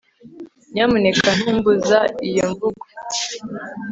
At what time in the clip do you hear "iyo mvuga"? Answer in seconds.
2.27-2.85